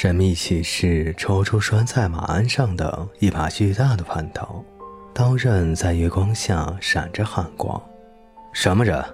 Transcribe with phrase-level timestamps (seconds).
[0.00, 4.64] 神秘骑士抽出拴在马鞍上的一把巨大的弯刀，
[5.12, 7.82] 刀刃在月光下闪着寒光。
[8.52, 9.04] 什么人，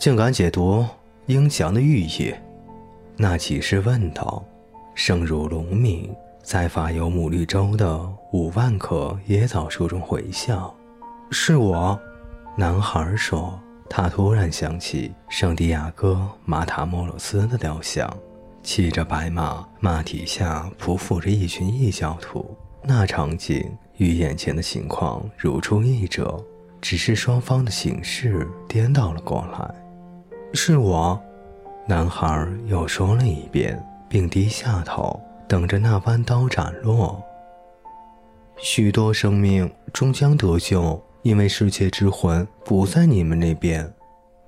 [0.00, 0.84] 竟敢解读
[1.26, 2.34] 鹰翔的寓意？
[3.16, 4.44] 那骑士问道，
[4.96, 7.96] 声如龙鸣，在法尤姆绿洲的
[8.32, 10.74] 五万棵椰枣树中回响。
[11.30, 11.96] 是我，
[12.56, 13.56] 男孩说。
[13.88, 18.08] 他突然想起圣地亚哥马塔莫罗斯的雕像，
[18.62, 22.56] 骑着白马，马蹄下匍匐着一群异教徒。
[22.82, 26.42] 那场景与眼前的情况如出一辙，
[26.80, 29.74] 只是双方的形势颠倒了过来。
[30.54, 31.20] 是我，
[31.86, 37.22] 男孩又说了一遍，并低下头，等着那弯刀斩落。
[38.56, 41.02] 许多生命终将得救。
[41.22, 43.92] 因为世界之魂不在你们那边，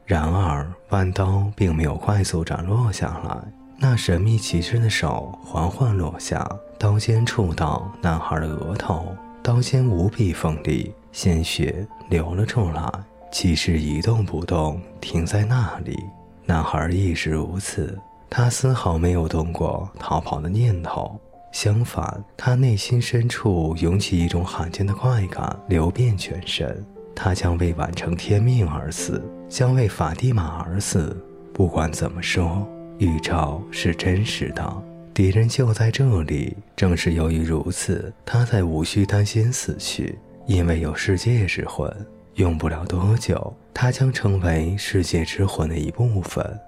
[0.06, 3.61] 然而弯刀并没有快速斩落下来。
[3.84, 9.08] 那神秘骑士的手缓缓落下，刀尖触到男孩的额头，
[9.42, 12.88] 刀尖无比锋利，鲜血流了出来。
[13.32, 15.98] 骑士一动不动，停在那里。
[16.46, 17.98] 男孩亦是如此，
[18.30, 21.18] 他丝毫没有动过逃跑的念头。
[21.50, 26.86] 相反，他内心深处涌起一种罕见的快感，流遍全身。
[27.16, 31.16] 他将为完成天命而死，将为法蒂玛而死。
[31.52, 32.64] 不管怎么说，
[33.02, 36.56] 预兆是真实的，敌人就在这里。
[36.76, 41.92] 正是由于如此，他才无需担心死去，因为有世界之魂。
[42.36, 46.58] 用不了多久，他将成为世界之魂的一部分。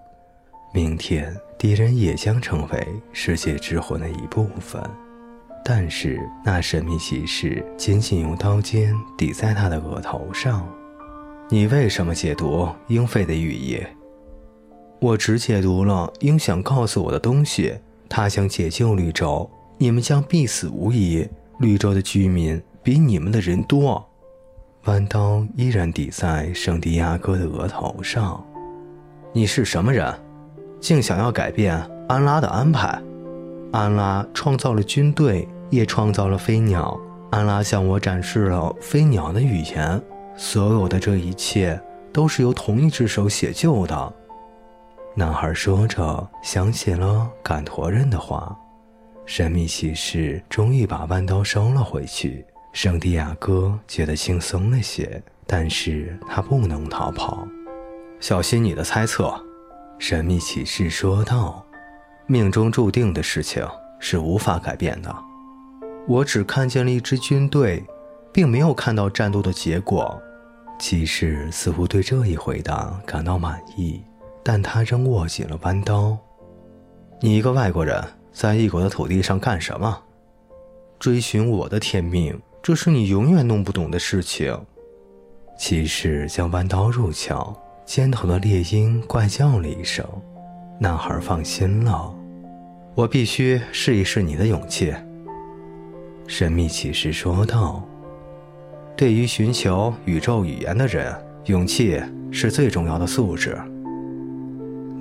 [0.72, 1.32] 明天。
[1.56, 4.82] 敌人也将成为世界之魂的一部分，
[5.64, 10.68] 但是那神秘骑士仅仅用刀尖抵在他的额头上。
[11.48, 13.80] 你为什么解读鹰飞的寓意？
[15.05, 17.74] 我只解读了鹰想告诉我的东西。
[18.08, 21.29] 他想解救绿洲，你们将必死无疑。
[21.58, 24.02] 绿洲的居民比你们的人多。
[24.84, 28.42] 弯刀依然抵在圣地亚哥的额头上。
[29.34, 30.11] 你是什么人？
[30.80, 32.98] 竟想要改变安拉的安排。
[33.73, 36.98] 安拉创造了军队，也创造了飞鸟。
[37.30, 40.00] 安拉向我展示了飞鸟的语言。
[40.34, 41.79] 所有的这一切
[42.11, 44.12] 都是由同一只手写就的。
[45.17, 48.57] 男孩说着，想起了赶驼人的话。
[49.25, 52.45] 神秘骑士终于把弯刀收了回去。
[52.73, 57.47] 圣地亚哥觉得轻松了些，但是他不能逃跑。
[58.19, 59.33] 小心你的猜测。
[60.01, 61.64] 神秘骑士说道
[62.27, 63.64] ：“命中注定的事情
[64.01, 65.14] 是无法改变的。
[66.08, 67.85] 我只看见了一支军队，
[68.33, 70.20] 并没有看到战斗的结果。”
[70.77, 74.03] 骑士似乎对这一回答感到满意，
[74.44, 76.16] 但他仍握紧了弯刀。
[77.20, 80.02] “你一个外国人，在异国的土地上干什么？
[80.98, 84.56] 追寻我的天命，这是你永远弄不懂的事情。”
[85.58, 87.56] 骑士将弯刀入鞘。
[87.86, 90.06] 肩头的猎鹰怪叫了一声，
[90.80, 92.14] 男孩放心了。
[92.94, 94.94] 我必须试一试你的勇气。”
[96.26, 97.82] 神秘骑士说道。
[98.96, 102.00] “对于寻求宇宙语言的人，勇气
[102.30, 103.61] 是最重要的素质。”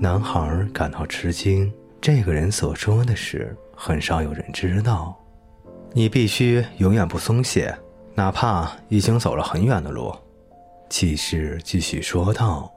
[0.03, 1.71] 男孩感到吃惊，
[2.01, 5.17] 这个人所说的事很少有人知道。
[5.93, 7.73] 你必须永远不松懈，
[8.13, 10.13] 哪怕已经走了很远的路。”
[10.91, 12.69] 骑士继续说道。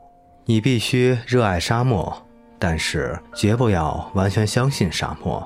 [0.44, 2.16] 你必须热爱沙漠，
[2.60, 5.44] 但是绝不要完全相信沙漠，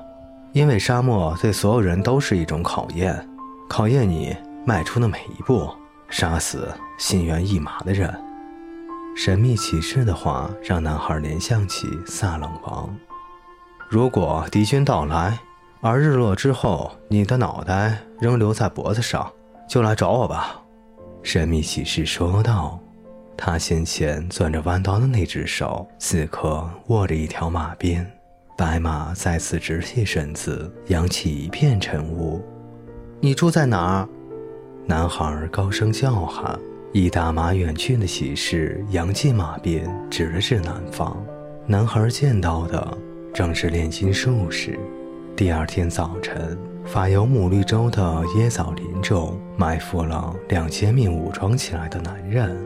[0.53, 3.27] 因为沙漠对所有人都是一种考验，
[3.67, 4.37] 考验你
[4.67, 5.67] 迈出的每一步，
[6.11, 8.13] 杀死心猿意马的人。
[9.23, 12.97] 神秘骑士的话让男孩联想起萨冷王。
[13.87, 15.37] 如果敌军到来，
[15.79, 19.31] 而日落之后你的脑袋仍留在脖子上，
[19.69, 20.59] 就来找我吧。”
[21.21, 22.79] 神秘骑士说道。
[23.37, 28.11] 他先前攥着弯刀的那只手，此刻握着一条马鞭。
[28.57, 32.43] 白马再次直起身子，扬起一片晨雾。
[33.19, 34.09] 你住在哪儿？
[34.87, 36.59] 男孩高声叫喊。
[36.93, 41.25] 一大马远去的骑士扬起马鞭，指了指南方。
[41.65, 42.97] 男孩见到的
[43.33, 44.77] 正是炼金术士。
[45.33, 48.01] 第二天早晨，法尤姆绿洲的
[48.35, 52.57] 椰枣林中埋伏了两千名武装起来的男人。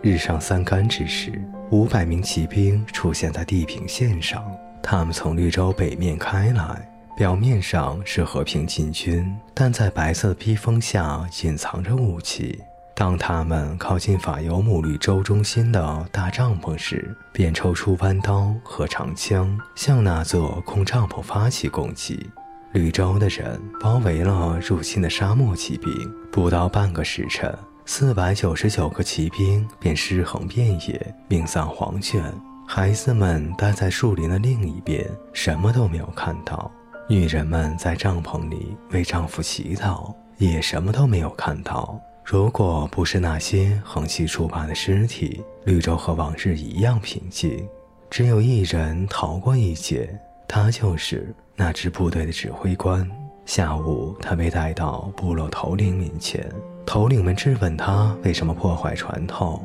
[0.00, 1.30] 日上三竿之时，
[1.70, 4.42] 五百名骑兵出现在地平线上。
[4.82, 12.58] 他们从绿洲北面开来，表面上是和平进军，但在白色的披风下隐藏着武器。
[12.96, 22.30] 当他们靠近法尤姆绿洲中心的大帐篷时，便抽出弯刀和长枪，向那座空帐篷发起攻击。
[22.72, 25.92] 绿洲的人包围了入侵的沙漠骑兵，
[26.30, 27.52] 不到半个时辰，
[27.84, 32.22] 四百九十九个骑兵便尸横遍野，命丧黄泉。
[32.66, 36.70] 孩子们待在树林的另一边，什么都没有看到；
[37.08, 42.00] 女人们在帐篷里为丈夫祈祷，也什么都没有看到。
[42.24, 47.68] 如果不是那些横七竖八的尸体，绿洲和往日一样平静。
[48.08, 50.08] 只有一人逃过一劫，
[50.48, 53.06] 他就是那支部队的指挥官。
[53.44, 56.50] 下午，他被带到部落头领面前，
[56.86, 59.62] 头领们质问他为什么破坏传统。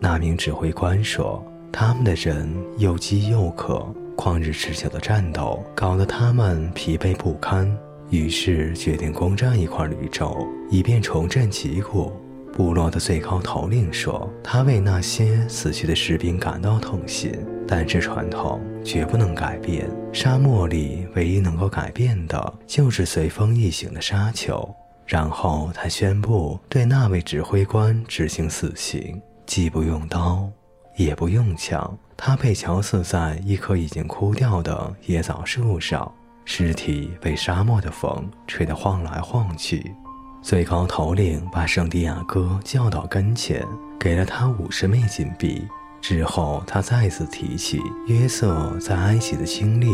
[0.00, 3.86] 那名指挥官说：“他们的人又饥又渴，
[4.16, 7.70] 旷日持久的战斗搞得他们疲惫不堪，
[8.10, 12.12] 于是决定攻占一块绿洲，以便重振旗鼓。”
[12.52, 17.32] 部落的最高头领说：“他为那些死去的士兵感到痛心，
[17.66, 19.88] 但这传统绝不能改变。
[20.12, 24.68] 沙漠里唯一能够改变的，就是随风一行的沙丘。”
[25.06, 30.48] 然后他宣布对那位指挥官执行死刑，既不用刀，
[30.96, 31.98] 也不用枪。
[32.16, 36.12] 他被绞死在一棵已经枯掉的野枣树上，
[36.52, 39.94] 尸体被沙漠的风吹得晃来晃去。
[40.42, 43.64] 最高头领把圣地亚哥叫到跟前，
[44.00, 45.64] 给了他五十枚金币。
[46.00, 49.86] 之后，他再次提起约瑟在埃及的经历，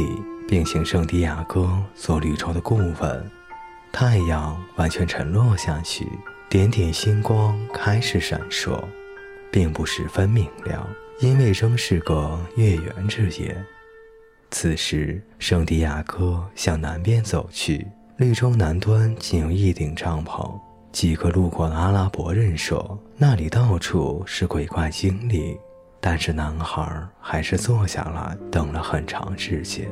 [0.48, 3.30] 并请圣地亚哥做绿洲的顾问。
[3.92, 6.08] 太阳完全沉落下去，
[6.48, 8.82] 点点星光开始闪烁，
[9.52, 10.88] 并不十分明亮，
[11.20, 13.62] 因为仍是个月圆之夜。
[14.58, 17.86] 此时，圣地亚哥向南边走去。
[18.16, 20.50] 绿洲南端仅有一顶帐篷。
[20.90, 25.54] 几个路过的阿拉伯人说，那里到处是鬼怪精灵。
[26.00, 29.86] 但是男孩还是坐下来等了很长时间。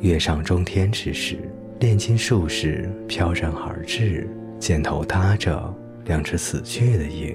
[0.00, 1.38] 月上中天之时，
[1.80, 4.28] 炼金术士飘然而至，
[4.58, 7.34] 肩头搭着两只死去的鹰。